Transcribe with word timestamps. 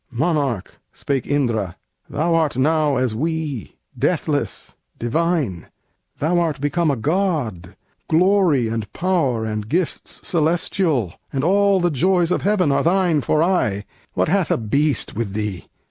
"Monarch," 0.09 0.79
spake 0.91 1.27
Indra, 1.27 1.75
"thou 2.09 2.33
art 2.33 2.57
now 2.57 2.95
as 2.95 3.13
we, 3.13 3.75
Deathless, 3.95 4.75
divine; 4.97 5.67
thou 6.17 6.39
art 6.39 6.59
become 6.59 6.89
a 6.89 6.95
god; 6.95 7.75
Glory 8.09 8.67
and 8.67 8.91
power 8.93 9.45
and 9.45 9.69
gifts 9.69 10.27
celestial, 10.27 11.13
And 11.31 11.43
all 11.43 11.79
the 11.79 11.91
joys 11.91 12.31
of 12.31 12.41
heaven 12.41 12.71
are 12.71 12.81
thine 12.81 13.21
for 13.21 13.43
aye; 13.43 13.85
What 14.15 14.27
hath 14.27 14.49
a 14.49 14.57
beast 14.57 15.15
with 15.15 15.33
these? 15.33 15.67